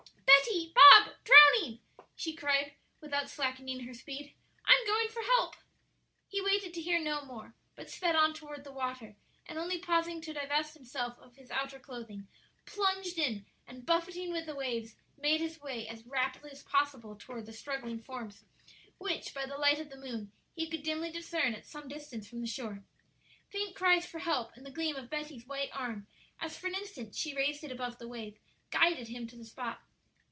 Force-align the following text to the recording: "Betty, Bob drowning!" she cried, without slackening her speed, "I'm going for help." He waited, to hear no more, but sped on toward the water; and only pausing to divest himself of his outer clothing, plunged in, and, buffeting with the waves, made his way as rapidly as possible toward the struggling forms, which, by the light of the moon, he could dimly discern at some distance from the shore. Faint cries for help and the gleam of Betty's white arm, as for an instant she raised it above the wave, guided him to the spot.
"Betty, 0.43 0.71
Bob 0.73 1.13
drowning!" 1.23 1.79
she 2.15 2.33
cried, 2.33 2.73
without 2.99 3.29
slackening 3.29 3.81
her 3.81 3.93
speed, 3.93 4.33
"I'm 4.65 4.85
going 4.87 5.07
for 5.07 5.21
help." 5.21 5.55
He 6.27 6.41
waited, 6.41 6.73
to 6.73 6.81
hear 6.81 6.99
no 6.99 7.23
more, 7.23 7.53
but 7.75 7.89
sped 7.91 8.15
on 8.15 8.33
toward 8.33 8.63
the 8.63 8.71
water; 8.71 9.15
and 9.45 9.57
only 9.59 9.77
pausing 9.79 10.19
to 10.21 10.33
divest 10.33 10.73
himself 10.73 11.17
of 11.19 11.35
his 11.35 11.51
outer 11.51 11.79
clothing, 11.79 12.27
plunged 12.65 13.17
in, 13.17 13.45
and, 13.67 13.85
buffeting 13.85 14.31
with 14.31 14.45
the 14.45 14.55
waves, 14.55 14.95
made 15.17 15.41
his 15.41 15.61
way 15.61 15.87
as 15.87 16.05
rapidly 16.05 16.49
as 16.51 16.63
possible 16.63 17.15
toward 17.15 17.45
the 17.45 17.53
struggling 17.53 17.99
forms, 17.99 18.43
which, 18.97 19.33
by 19.33 19.45
the 19.45 19.57
light 19.57 19.79
of 19.79 19.89
the 19.89 19.95
moon, 19.97 20.31
he 20.55 20.67
could 20.67 20.83
dimly 20.83 21.11
discern 21.11 21.53
at 21.53 21.65
some 21.65 21.87
distance 21.87 22.27
from 22.27 22.41
the 22.41 22.47
shore. 22.47 22.83
Faint 23.49 23.75
cries 23.75 24.05
for 24.05 24.19
help 24.19 24.51
and 24.57 24.65
the 24.65 24.71
gleam 24.71 24.95
of 24.95 25.09
Betty's 25.09 25.47
white 25.47 25.69
arm, 25.71 26.07
as 26.41 26.57
for 26.57 26.67
an 26.67 26.75
instant 26.75 27.15
she 27.15 27.35
raised 27.35 27.63
it 27.63 27.71
above 27.71 27.97
the 27.99 28.07
wave, 28.07 28.37
guided 28.69 29.07
him 29.07 29.25
to 29.27 29.37
the 29.37 29.45
spot. 29.45 29.81